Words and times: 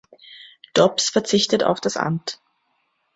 Dobbs 0.73 1.09
verzichtet 1.09 1.63
auf 1.63 1.79
das 1.79 1.95
Amt. 1.95 2.39